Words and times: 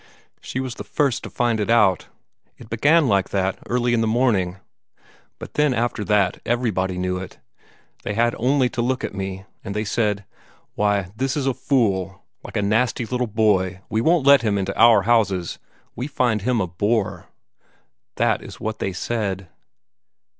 She 0.41 0.59
was 0.59 0.73
the 0.73 0.83
first 0.83 1.21
to 1.21 1.29
find 1.29 1.59
it 1.59 1.69
out. 1.69 2.07
It 2.57 2.71
began 2.71 3.05
like 3.07 3.29
that, 3.29 3.59
early 3.67 3.93
in 3.93 4.01
the 4.01 4.07
morning. 4.07 4.57
But 5.37 5.53
then 5.53 5.75
after 5.75 6.03
that 6.05 6.41
everybody 6.43 6.97
knew 6.97 7.17
it. 7.19 7.37
They 8.01 8.15
had 8.15 8.33
only 8.39 8.67
to 8.69 8.81
look 8.81 9.03
at 9.03 9.13
me 9.13 9.45
and 9.63 9.75
they 9.75 9.83
said: 9.83 10.25
'Why, 10.73 11.11
this 11.15 11.37
is 11.37 11.45
a 11.45 11.53
fool 11.53 12.23
like 12.43 12.55
a 12.57 12.61
little 12.65 12.69
nasty 12.69 13.05
boy; 13.05 13.81
we 13.91 14.01
won't 14.01 14.25
let 14.25 14.41
him 14.41 14.57
into 14.57 14.75
our 14.75 15.03
houses; 15.03 15.59
we 15.95 16.07
find 16.07 16.41
him 16.41 16.59
a 16.59 16.65
bore.' 16.65 17.27
That 18.15 18.41
is 18.41 18.59
what 18.59 18.79
they 18.79 18.93
said." 18.93 19.49